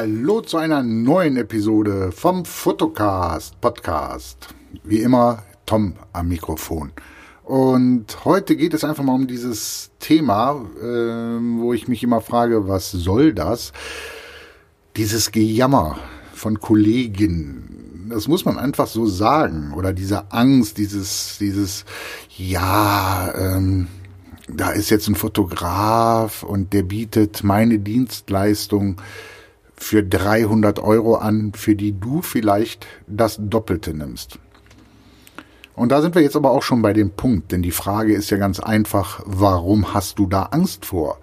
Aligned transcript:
Hallo 0.00 0.42
zu 0.42 0.58
einer 0.58 0.84
neuen 0.84 1.36
Episode 1.36 2.12
vom 2.12 2.44
Fotocast 2.44 3.60
Podcast. 3.60 4.54
Wie 4.84 5.00
immer 5.00 5.42
Tom 5.66 5.94
am 6.12 6.28
Mikrofon. 6.28 6.92
Und 7.42 8.24
heute 8.24 8.54
geht 8.54 8.74
es 8.74 8.84
einfach 8.84 9.02
mal 9.02 9.14
um 9.14 9.26
dieses 9.26 9.90
Thema, 9.98 10.64
äh, 10.80 10.84
wo 11.60 11.72
ich 11.72 11.88
mich 11.88 12.04
immer 12.04 12.20
frage, 12.20 12.68
was 12.68 12.92
soll 12.92 13.34
das? 13.34 13.72
Dieses 14.96 15.32
Gejammer 15.32 15.98
von 16.32 16.60
Kollegen. 16.60 18.06
Das 18.08 18.28
muss 18.28 18.44
man 18.44 18.56
einfach 18.56 18.86
so 18.86 19.04
sagen. 19.04 19.72
Oder 19.74 19.92
diese 19.92 20.30
Angst, 20.30 20.78
dieses, 20.78 21.38
dieses, 21.40 21.84
ja, 22.36 23.34
ähm, 23.36 23.88
da 24.46 24.70
ist 24.70 24.90
jetzt 24.90 25.08
ein 25.08 25.16
Fotograf 25.16 26.44
und 26.44 26.72
der 26.72 26.84
bietet 26.84 27.42
meine 27.42 27.80
Dienstleistung 27.80 29.00
für 29.78 30.02
300 30.02 30.78
Euro 30.80 31.16
an, 31.16 31.52
für 31.54 31.74
die 31.74 31.98
du 31.98 32.22
vielleicht 32.22 32.86
das 33.06 33.38
Doppelte 33.40 33.94
nimmst. 33.94 34.38
Und 35.74 35.92
da 35.92 36.02
sind 36.02 36.16
wir 36.16 36.22
jetzt 36.22 36.36
aber 36.36 36.50
auch 36.50 36.62
schon 36.62 36.82
bei 36.82 36.92
dem 36.92 37.10
Punkt, 37.10 37.52
denn 37.52 37.62
die 37.62 37.70
Frage 37.70 38.12
ist 38.12 38.30
ja 38.30 38.36
ganz 38.36 38.58
einfach, 38.58 39.22
warum 39.24 39.94
hast 39.94 40.18
du 40.18 40.26
da 40.26 40.42
Angst 40.44 40.86
vor? 40.86 41.18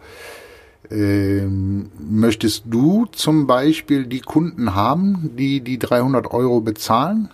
Ähm, 0.90 1.92
möchtest 2.00 2.64
du 2.68 3.06
zum 3.08 3.48
Beispiel 3.48 4.06
die 4.06 4.22
Kunden 4.22 4.76
haben, 4.76 5.32
die 5.38 5.62
die 5.62 5.78
300 5.78 6.32
Euro 6.32 6.62
bezahlen? 6.62 7.30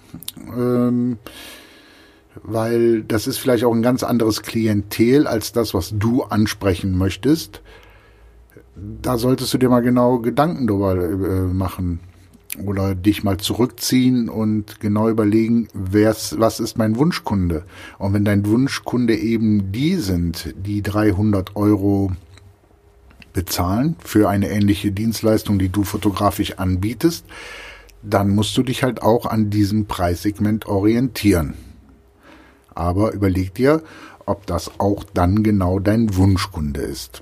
Ähm, 0.58 1.20
weil 2.44 3.04
das 3.04 3.28
ist 3.28 3.38
vielleicht 3.38 3.66
auch 3.66 3.74
ein 3.74 3.84
ganz 3.84 4.04
anderes 4.04 4.42
Klientel 4.42 5.28
als 5.28 5.52
das, 5.52 5.74
was 5.74 5.94
du 5.94 6.24
ansprechen 6.24 6.98
möchtest. 6.98 7.62
Da 8.76 9.18
solltest 9.18 9.54
du 9.54 9.58
dir 9.58 9.70
mal 9.70 9.82
genau 9.82 10.20
Gedanken 10.20 10.68
darüber 10.68 10.96
äh, 10.96 11.42
machen 11.42 12.00
oder 12.66 12.96
dich 12.96 13.24
mal 13.24 13.38
zurückziehen 13.38 14.30
und 14.30 14.80
genau 14.80 15.10
überlegen, 15.10 15.68
wer's, 15.74 16.36
was 16.38 16.60
ist 16.60 16.78
mein 16.78 16.98
Wunschkunde? 16.98 17.64
Und 17.98 18.14
wenn 18.14 18.26
dein 18.26 18.46
Wunschkunde 18.46 19.16
eben 19.16 19.72
die 19.72 19.96
sind, 19.96 20.54
die 20.58 20.82
300 20.82 21.56
Euro 21.56 22.12
bezahlen 23.34 23.96
für 24.00 24.30
eine 24.30 24.50
ähnliche 24.50 24.92
Dienstleistung, 24.92 25.60
die 25.60 25.70
du 25.70 25.84
fotografisch 25.84 26.58
anbietest, 26.58 27.26
dann 28.04 28.30
musst 28.30 28.58
du 28.58 28.64
dich 28.64 28.84
halt 28.84 29.02
auch 29.02 29.26
an 29.26 29.50
diesem 29.50 29.86
Preissegment 29.86 30.66
orientieren. 30.66 31.54
Aber 32.74 33.14
überleg 33.14 33.54
dir, 33.54 33.84
ob 34.26 34.46
das 34.48 34.80
auch 34.80 35.04
dann 35.14 35.44
genau 35.44 35.80
dein 35.80 36.16
Wunschkunde 36.16 36.82
ist. 36.82 37.22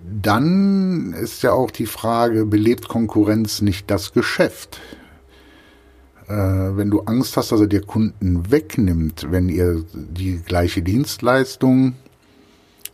Dann 0.00 1.12
ist 1.12 1.42
ja 1.42 1.52
auch 1.52 1.70
die 1.70 1.86
Frage, 1.86 2.46
belebt 2.46 2.88
Konkurrenz 2.88 3.62
nicht 3.62 3.90
das 3.90 4.12
Geschäft? 4.12 4.80
Äh, 6.28 6.34
wenn 6.34 6.90
du 6.90 7.00
Angst 7.00 7.36
hast, 7.36 7.52
dass 7.52 7.60
er 7.60 7.66
dir 7.66 7.82
Kunden 7.82 8.50
wegnimmt, 8.50 9.26
wenn 9.30 9.48
ihr 9.48 9.84
die 9.92 10.36
gleiche 10.36 10.82
Dienstleistung 10.82 11.94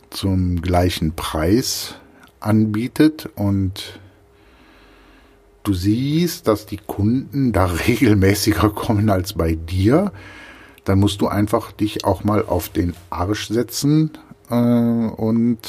zum 0.09 0.61
gleichen 0.61 1.15
Preis 1.15 1.95
anbietet 2.39 3.29
und 3.35 3.99
du 5.63 5.73
siehst, 5.73 6.47
dass 6.47 6.65
die 6.65 6.77
Kunden 6.77 7.51
da 7.51 7.65
regelmäßiger 7.87 8.69
kommen 8.69 9.09
als 9.09 9.33
bei 9.33 9.55
dir, 9.55 10.11
dann 10.85 10.99
musst 10.99 11.21
du 11.21 11.27
einfach 11.27 11.71
dich 11.71 12.05
auch 12.05 12.23
mal 12.23 12.45
auf 12.45 12.69
den 12.69 12.93
Arsch 13.09 13.47
setzen 13.47 14.11
äh, 14.49 14.55
und 14.55 15.59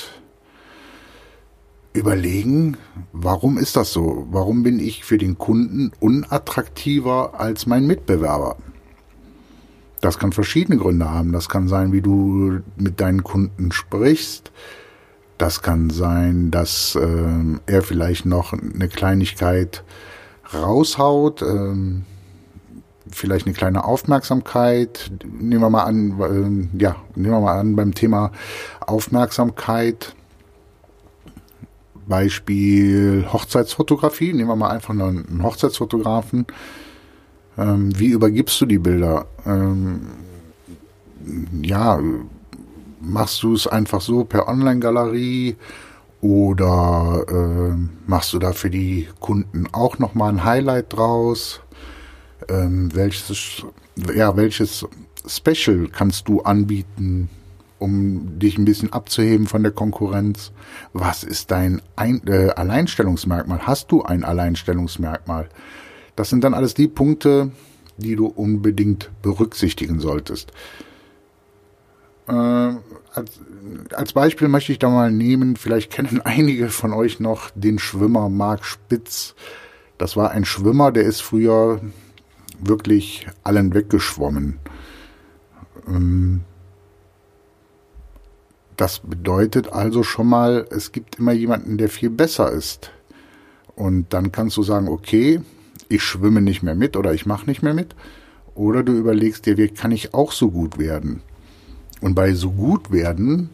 überlegen, 1.96 2.76
warum 3.12 3.58
ist 3.58 3.76
das 3.76 3.92
so? 3.92 4.26
Warum 4.30 4.62
bin 4.62 4.78
ich 4.78 5.04
für 5.04 5.18
den 5.18 5.38
Kunden 5.38 5.92
unattraktiver 6.00 7.38
als 7.38 7.66
mein 7.66 7.86
Mitbewerber? 7.86 8.56
Das 10.00 10.18
kann 10.18 10.32
verschiedene 10.32 10.78
Gründe 10.78 11.10
haben. 11.10 11.32
Das 11.32 11.48
kann 11.48 11.68
sein, 11.68 11.92
wie 11.92 12.02
du 12.02 12.60
mit 12.76 13.00
deinen 13.00 13.24
Kunden 13.24 13.72
sprichst. 13.72 14.52
Das 15.38 15.62
kann 15.62 15.90
sein, 15.90 16.50
dass 16.50 16.96
äh, 16.96 17.60
er 17.66 17.82
vielleicht 17.82 18.24
noch 18.24 18.52
eine 18.52 18.88
Kleinigkeit 18.88 19.84
raushaut. 20.54 21.42
Ähm, 21.42 22.04
vielleicht 23.10 23.46
eine 23.46 23.54
kleine 23.54 23.84
Aufmerksamkeit. 23.84 25.10
Nehmen 25.24 25.60
wir 25.60 25.70
mal 25.70 25.84
an, 25.84 26.70
äh, 26.72 26.82
ja, 26.82 26.96
nehmen 27.14 27.34
wir 27.34 27.40
mal 27.40 27.58
an 27.58 27.76
beim 27.76 27.94
Thema 27.94 28.32
Aufmerksamkeit. 28.80 30.14
Beispiel 32.06 33.26
Hochzeitsfotografie. 33.32 34.32
Nehmen 34.32 34.48
wir 34.48 34.56
mal 34.56 34.70
einfach 34.70 34.90
einen 34.90 35.42
Hochzeitsfotografen. 35.42 36.46
Ähm, 37.58 37.98
wie 37.98 38.08
übergibst 38.08 38.60
du 38.60 38.66
die 38.66 38.78
Bilder? 38.78 39.26
Ähm, 39.44 40.02
ja, 41.62 41.98
machst 43.00 43.42
du 43.42 43.54
es 43.54 43.66
einfach 43.66 44.00
so 44.00 44.24
per 44.24 44.48
Online-Galerie 44.48 45.56
oder 46.20 47.24
äh, 47.28 47.76
machst 48.06 48.32
du 48.32 48.38
da 48.38 48.52
für 48.52 48.70
die 48.70 49.08
Kunden 49.20 49.66
auch 49.72 49.98
nochmal 49.98 50.32
ein 50.32 50.44
Highlight 50.44 50.92
draus? 50.92 51.60
ähm, 52.48 52.94
welches, 52.94 53.64
ja, 54.14 54.36
welches 54.36 54.86
Special 55.26 55.88
kannst 55.88 56.28
du 56.28 56.40
anbieten, 56.42 57.28
um 57.78 58.38
dich 58.38 58.58
ein 58.58 58.64
bisschen 58.64 58.92
abzuheben 58.92 59.46
von 59.46 59.62
der 59.62 59.72
Konkurrenz? 59.72 60.52
Was 60.92 61.24
ist 61.24 61.50
dein 61.50 61.82
ein 61.96 62.22
äh, 62.26 62.50
Alleinstellungsmerkmal? 62.50 63.66
Hast 63.66 63.92
du 63.92 64.02
ein 64.02 64.24
Alleinstellungsmerkmal? 64.24 65.48
Das 66.14 66.30
sind 66.30 66.44
dann 66.44 66.54
alles 66.54 66.74
die 66.74 66.88
Punkte, 66.88 67.50
die 67.98 68.16
du 68.16 68.26
unbedingt 68.26 69.10
berücksichtigen 69.22 70.00
solltest. 70.00 70.52
Äh, 72.28 72.32
als, 72.32 73.40
als 73.94 74.12
Beispiel 74.12 74.48
möchte 74.48 74.72
ich 74.72 74.78
da 74.78 74.88
mal 74.88 75.10
nehmen, 75.10 75.56
vielleicht 75.56 75.92
kennen 75.92 76.20
einige 76.24 76.68
von 76.68 76.92
euch 76.92 77.20
noch 77.20 77.50
den 77.54 77.78
Schwimmer 77.78 78.28
Marc 78.28 78.64
Spitz. 78.64 79.34
Das 79.98 80.16
war 80.16 80.30
ein 80.30 80.44
Schwimmer, 80.44 80.92
der 80.92 81.04
ist 81.04 81.22
früher 81.22 81.80
wirklich 82.58 83.26
allen 83.42 83.74
weggeschwommen. 83.74 84.58
Ähm, 85.86 86.42
das 88.76 89.00
bedeutet 89.00 89.72
also 89.72 90.02
schon 90.02 90.28
mal, 90.28 90.66
es 90.70 90.92
gibt 90.92 91.18
immer 91.18 91.32
jemanden, 91.32 91.78
der 91.78 91.88
viel 91.88 92.10
besser 92.10 92.50
ist. 92.50 92.90
Und 93.74 94.12
dann 94.12 94.32
kannst 94.32 94.56
du 94.56 94.62
sagen, 94.62 94.88
okay, 94.88 95.40
ich 95.88 96.02
schwimme 96.02 96.40
nicht 96.40 96.62
mehr 96.62 96.74
mit 96.74 96.96
oder 96.96 97.12
ich 97.14 97.26
mache 97.26 97.46
nicht 97.46 97.62
mehr 97.62 97.74
mit. 97.74 97.94
Oder 98.54 98.82
du 98.82 98.92
überlegst 98.92 99.46
dir, 99.46 99.56
wie 99.56 99.68
kann 99.68 99.92
ich 99.92 100.14
auch 100.14 100.32
so 100.32 100.50
gut 100.50 100.78
werden? 100.78 101.22
Und 102.00 102.14
bei 102.14 102.32
so 102.34 102.50
gut 102.50 102.90
werden 102.90 103.50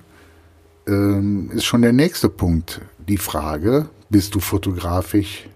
ähm, 0.86 1.50
ist 1.52 1.64
schon 1.64 1.82
der 1.82 1.92
nächste 1.92 2.28
Punkt 2.28 2.80
die 3.08 3.18
Frage, 3.18 3.88
bist 4.10 4.34
du 4.34 4.40
fotografisch 4.40 5.48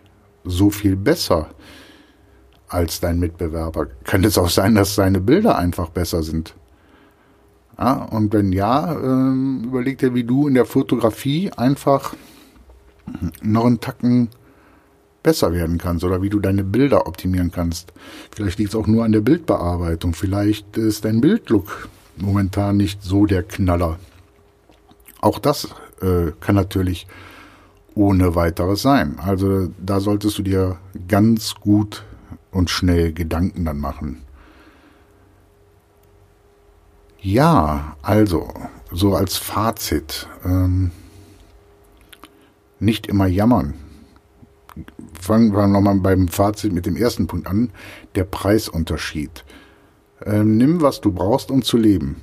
so 0.45 0.71
viel 0.71 0.97
besser? 0.97 1.51
als 2.69 3.01
dein 3.01 3.19
Mitbewerber. 3.19 3.87
Könnte 4.05 4.29
es 4.29 4.39
auch 4.39 4.51
sein, 4.51 4.75
dass 4.75 4.95
seine 4.95 5.21
Bilder 5.21 5.57
einfach 5.57 5.91
besser 5.91 6.23
sind. 6.23 6.55
Ja, 7.79 8.05
und 8.05 8.33
wenn 8.33 8.53
ja, 8.53 8.93
ähm, 8.95 9.65
überleg 9.65 9.99
dir, 9.99 10.15
wie 10.15 10.25
du 10.25 10.49
in 10.49 10.55
der 10.55 10.65
Fotografie 10.65 11.51
einfach 11.53 12.15
noch 13.43 13.67
einen 13.67 13.81
Tacken 13.81 14.29
besser 15.23 15.53
werden 15.53 15.79
kannst 15.79 16.05
oder 16.05 16.23
wie 16.23 16.31
du 16.31 16.39
deine 16.39 16.65
Bilder 16.65 17.07
optimieren 17.07 17.51
kannst. 17.51 17.93
Vielleicht 18.35 18.59
liegt 18.59 18.71
es 18.71 18.77
auch 18.77 18.87
nur 18.87 19.05
an 19.05 19.13
der 19.13 19.21
Bildbearbeitung. 19.21 20.15
Vielleicht 20.15 20.77
ist 20.77 21.05
dein 21.05 21.21
Bildlook 21.21 21.89
momentan 22.17 22.77
nicht 22.77 23.03
so 23.03 23.27
der 23.27 23.43
Knaller. 23.43 23.99
Auch 25.21 25.39
das 25.39 25.69
äh, 26.01 26.33
kann 26.41 26.55
natürlich 26.55 27.07
ohne 27.95 28.35
weiteres 28.35 28.83
sein. 28.83 29.19
Also 29.19 29.69
da 29.85 30.01
solltest 30.01 30.39
du 30.39 30.43
dir 30.43 30.77
ganz 31.09 31.55
gut 31.57 32.05
und 32.53 32.71
schnell 32.71 33.13
Gedanken 33.13 33.65
dann 33.65 33.81
machen. 33.81 34.23
Ja, 37.27 37.97
also, 38.03 38.55
so 38.93 39.17
als 39.17 39.37
Fazit, 39.37 40.29
ähm, 40.45 40.93
nicht 42.79 43.09
immer 43.09 43.27
jammern. 43.27 43.75
Fangen 45.21 45.53
wir 45.53 45.67
nochmal 45.67 45.97
beim 45.97 46.29
Fazit 46.29 46.73
mit 46.73 46.87
dem 46.87 46.95
ersten 46.95 47.27
Punkt 47.27 47.49
an, 47.49 47.73
der 48.15 48.23
Preisunterschied. 48.23 49.45
Ähm, 50.25 50.57
nimm, 50.57 50.83
was 50.83 51.01
du 51.01 51.11
brauchst, 51.11 51.51
um 51.51 51.63
zu 51.63 51.77
leben. 51.77 52.23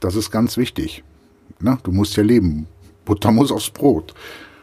Das 0.00 0.16
ist 0.16 0.32
ganz 0.32 0.56
wichtig. 0.56 1.04
Na, 1.60 1.78
du 1.84 1.92
musst 1.92 2.16
ja 2.16 2.24
leben. 2.24 2.66
Butter 3.04 3.30
muss 3.30 3.52
aufs 3.52 3.70
Brot. 3.70 4.12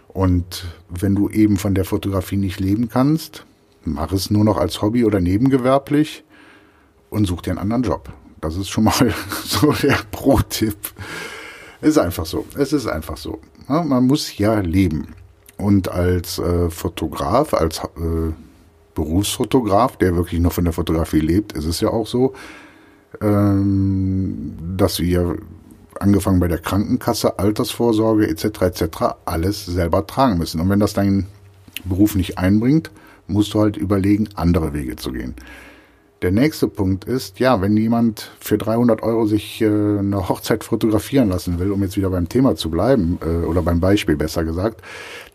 Und 0.10 0.66
wenn 0.90 1.16
du 1.16 1.30
eben 1.30 1.56
von 1.56 1.74
der 1.74 1.86
Fotografie 1.86 2.36
nicht 2.36 2.60
leben 2.60 2.90
kannst, 2.90 3.46
mach 3.86 4.12
es 4.12 4.30
nur 4.30 4.44
noch 4.44 4.58
als 4.58 4.82
Hobby 4.82 5.06
oder 5.06 5.22
nebengewerblich 5.22 6.26
und 7.10 7.28
such 7.28 7.44
dir 7.44 7.52
einen 7.52 7.60
anderen 7.60 7.84
Job. 7.84 8.12
Das 8.48 8.56
ist 8.56 8.70
schon 8.70 8.86
mal 8.86 8.94
so 9.44 9.74
der 9.74 9.98
Pro-Tipp. 10.12 10.78
Ist 11.82 11.98
einfach 11.98 12.26
so. 12.26 12.46
Es 12.58 12.72
ist 12.74 12.88
einfach 12.88 13.18
so. 13.18 13.40
Man 13.68 14.08
muss 14.08 14.38
ja 14.38 14.60
leben. 14.60 15.16
Und 15.58 15.90
als 15.90 16.40
äh, 16.40 16.70
Fotograf, 16.70 17.54
als 17.54 17.80
äh, 17.80 18.32
Berufsfotograf, 18.96 19.98
der 19.98 20.16
wirklich 20.16 20.40
nur 20.40 20.52
von 20.52 20.64
der 20.64 20.74
Fotografie 20.74 21.20
lebt, 21.20 21.54
ist 21.54 21.66
es 21.66 21.82
ja 21.82 21.90
auch 21.90 22.08
so, 22.08 22.34
ähm, 23.22 24.56
dass 24.78 25.00
wir 25.00 25.38
angefangen 26.00 26.40
bei 26.40 26.48
der 26.48 26.60
Krankenkasse, 26.60 27.40
Altersvorsorge 27.40 28.30
etc. 28.30 28.62
etc. 28.62 28.84
alles 29.26 29.66
selber 29.66 30.08
tragen 30.08 30.38
müssen. 30.38 30.62
Und 30.62 30.70
wenn 30.70 30.80
das 30.80 30.94
dein 30.94 31.28
Beruf 31.84 32.16
nicht 32.16 32.38
einbringt, 32.38 32.92
musst 33.28 33.54
du 33.54 33.60
halt 33.60 33.76
überlegen, 33.76 34.30
andere 34.36 34.74
Wege 34.74 34.96
zu 34.96 35.12
gehen. 35.12 35.36
Der 36.24 36.32
nächste 36.32 36.68
Punkt 36.68 37.06
ist, 37.06 37.40
ja, 37.40 37.62
wenn 37.62 37.78
jemand 37.78 38.32
für 38.40 38.58
300 38.58 39.04
Euro 39.04 39.28
sich 39.28 39.62
äh, 39.62 39.68
eine 39.68 40.28
Hochzeit 40.28 40.64
fotografieren 40.64 41.30
lassen 41.30 41.60
will, 41.60 41.72
um 41.72 41.84
jetzt 41.84 41.96
wieder 41.96 42.10
beim 42.10 42.28
Thema 42.28 42.56
zu 42.56 42.72
bleiben, 42.72 43.20
äh, 43.24 43.46
oder 43.46 43.62
beim 43.62 43.80
Beispiel 43.80 44.16
besser 44.16 44.44
gesagt, 44.44 44.82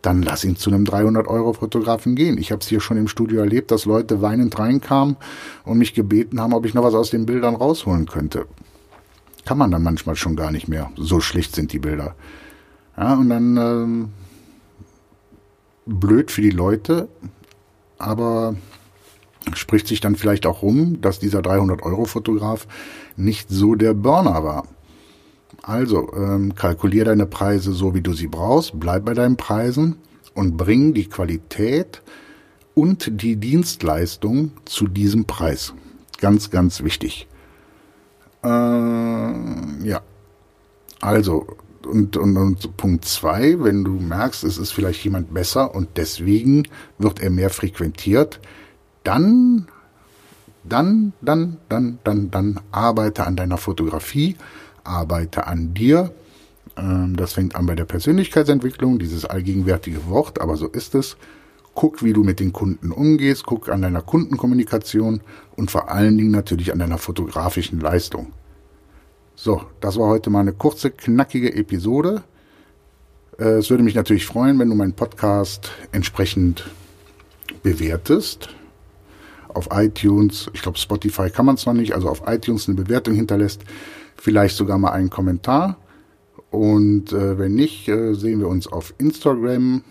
dann 0.03 0.23
lass 0.23 0.43
ihn 0.45 0.57
zu 0.57 0.71
einem 0.71 0.85
300 0.85 1.29
Euro 1.29 1.53
Fotografen 1.53 2.17
gehen. 2.17 2.37
Ich 2.37 2.51
habe 2.51 2.63
es 2.63 2.67
hier 2.67 2.81
schon 2.81 2.97
im 2.97 3.07
Studio 3.07 3.39
erlebt, 3.41 3.71
dass 3.71 3.85
Leute 3.85 4.23
weinend 4.23 4.59
reinkamen 4.59 5.17
und 5.65 5.79
mich 5.79 5.95
gebeten 5.95 6.41
haben, 6.41 6.53
ob 6.53 6.67
ich 6.67 6.75
noch 6.75 6.83
was 6.83 6.95
aus 6.95 7.11
den 7.11 7.27
Bildern 7.27 7.55
rausholen 7.55 8.07
könnte. 8.07 8.47
Kann 9.45 9.59
man 9.59 9.71
dann 9.71 9.85
manchmal 9.85 10.17
schon 10.17 10.35
gar 10.35 10.51
nicht 10.51 10.67
mehr. 10.67 10.91
So 10.97 11.21
schlicht 11.21 11.55
sind 11.55 11.73
die 11.73 11.79
Bilder. 11.79 12.17
Ja, 12.97 13.15
und 13.15 13.29
dann 13.29 13.57
ähm, 13.57 14.09
blöd 15.87 16.33
für 16.33 16.43
die 16.43 16.51
Leute, 16.51 17.09
aber 17.99 18.57
spricht 19.55 19.87
sich 19.87 20.01
dann 20.01 20.17
vielleicht 20.17 20.47
auch 20.47 20.63
rum, 20.63 21.01
dass 21.01 21.19
dieser 21.19 21.41
300-Euro-Fotograf 21.41 22.67
nicht 23.17 23.49
so 23.51 23.75
der 23.75 23.95
Burner 23.95 24.45
war. 24.45 24.67
Also 25.63 26.13
ähm, 26.15 26.55
kalkulier 26.55 27.05
deine 27.05 27.27
Preise 27.27 27.73
so, 27.73 27.95
wie 27.95 28.01
du 28.01 28.13
sie 28.13 28.27
brauchst, 28.27 28.79
bleib 28.79 29.05
bei 29.05 29.15
deinen 29.15 29.37
Preisen 29.37 29.97
und 30.35 30.57
bring 30.57 30.95
die 30.95 31.09
Qualität 31.09 32.03
und 32.75 33.23
die 33.23 33.37
Dienstleistung 33.37 34.53
zu 34.65 34.89
diesem 34.89 35.25
Preis. 35.27 35.75
Ganz, 36.21 36.51
ganz 36.51 36.83
wichtig. 36.83 37.29
Äh, 38.43 38.49
ja. 38.49 40.01
Also, 41.01 41.47
und, 41.87 42.17
und, 42.17 42.37
und 42.37 42.77
Punkt 42.77 43.05
zwei, 43.05 43.57
wenn 43.63 43.85
du 43.85 43.93
merkst, 43.93 44.45
es 44.45 44.59
ist 44.59 44.73
vielleicht 44.73 45.05
jemand 45.05 45.35
besser 45.35 45.75
und 45.75 45.97
deswegen 45.97 46.69
wird 46.99 47.21
er 47.21 47.31
mehr 47.31 47.51
frequentiert, 47.51 48.41
dann, 49.05 49.67
dann, 50.65 51.13
dann, 51.21 51.59
dann, 51.69 51.99
dann, 52.05 52.31
dann 52.31 52.61
arbeite 52.71 53.27
an 53.27 53.37
deiner 53.37 53.59
Fotografie, 53.59 54.37
arbeite 54.85 55.47
an 55.47 55.75
dir. 55.75 56.13
Ähm, 56.77 57.17
das 57.17 57.35
fängt 57.35 57.57
an 57.57 57.67
bei 57.67 57.75
der 57.75 57.85
Persönlichkeitsentwicklung, 57.85 58.99
dieses 58.99 59.25
allgegenwärtige 59.25 60.07
Wort, 60.07 60.41
aber 60.41 60.57
so 60.57 60.69
ist 60.69 60.95
es. 60.95 61.17
Guck, 61.75 62.03
wie 62.03 62.13
du 62.13 62.23
mit 62.23 62.39
den 62.39 62.53
Kunden 62.53 62.93
umgehst, 62.93 63.47
guck 63.47 63.71
an 63.71 63.81
deiner 63.81 64.03
Kundenkommunikation 64.03 65.23
und 65.57 65.71
vor 65.71 65.91
allen 65.91 66.19
Dingen 66.19 66.31
natürlich 66.31 66.71
an 66.71 66.79
deiner 66.79 66.99
fotografischen 66.99 67.81
Leistung. 67.81 68.33
So, 69.35 69.63
das 69.81 69.97
war 69.97 70.09
heute 70.09 70.29
mal 70.29 70.41
eine 70.41 70.53
kurze, 70.53 70.91
knackige 70.91 71.55
Episode. 71.55 72.23
Äh, 73.39 73.59
es 73.59 73.71
würde 73.71 73.83
mich 73.83 73.95
natürlich 73.95 74.27
freuen, 74.27 74.59
wenn 74.59 74.69
du 74.69 74.75
meinen 74.75 74.93
Podcast 74.93 75.71
entsprechend 75.93 76.71
bewertest 77.63 78.51
auf 79.55 79.69
iTunes, 79.73 80.51
ich 80.53 80.63
glaube 80.63 80.79
Spotify 80.79 81.31
kann 81.31 81.47
man 81.47 81.57
es 81.57 81.67
noch 81.67 81.75
nicht, 81.75 81.95
also 81.95 82.09
auf 82.09 82.23
iTunes 82.27 82.69
eine 82.69 82.77
Bewertung 82.77 83.15
hinterlässt, 83.15 83.63
vielleicht 84.17 84.57
sogar 84.57 84.79
mal 84.79 84.91
einen 84.91 85.11
Kommentar. 85.11 85.79
Und 86.51 87.13
äh, 87.13 87.39
wenn 87.39 87.55
nicht, 87.55 87.89
äh, 87.89 88.15
sehen 88.15 88.41
wir 88.41 88.49
uns 88.49 88.67
auf 88.67 88.95
Instagram 88.99 89.83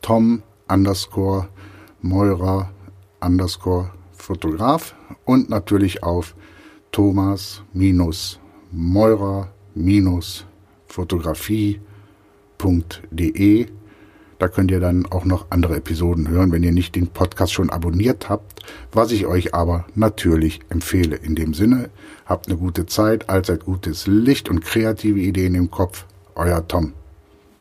Tom 0.00 0.42
underscore 0.68 1.48
Moira 2.00 2.70
underscore 3.20 3.90
Fotograf 4.12 4.94
und 5.24 5.50
natürlich 5.50 6.02
auf 6.02 6.34
Thomas 6.90 7.62
minus 7.72 8.40
Moira 8.70 9.48
minus 9.74 10.46
Fotografie.de 10.86 11.80
da 14.42 14.48
könnt 14.48 14.72
ihr 14.72 14.80
dann 14.80 15.06
auch 15.06 15.24
noch 15.24 15.46
andere 15.50 15.76
Episoden 15.76 16.26
hören, 16.26 16.50
wenn 16.50 16.64
ihr 16.64 16.72
nicht 16.72 16.96
den 16.96 17.06
Podcast 17.06 17.52
schon 17.52 17.70
abonniert 17.70 18.28
habt, 18.28 18.60
was 18.90 19.12
ich 19.12 19.26
euch 19.26 19.54
aber 19.54 19.86
natürlich 19.94 20.58
empfehle. 20.68 21.14
In 21.14 21.36
dem 21.36 21.54
Sinne, 21.54 21.90
habt 22.26 22.48
eine 22.48 22.56
gute 22.56 22.86
Zeit, 22.86 23.30
allzeit 23.30 23.64
gutes 23.64 24.08
Licht 24.08 24.48
und 24.48 24.64
kreative 24.64 25.20
Ideen 25.20 25.54
im 25.54 25.70
Kopf. 25.70 26.06
Euer 26.34 26.66
Tom. 26.66 26.92